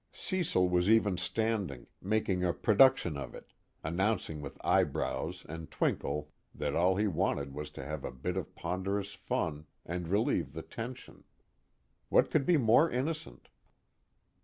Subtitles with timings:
[0.13, 3.53] Cecil was even standing, making a production of it,
[3.83, 8.55] announcing with eyebrows and twinkle that all he wanted was to have a bit of
[8.55, 11.23] ponderous fun and relieve the tension:
[12.09, 13.47] what could be more innocent?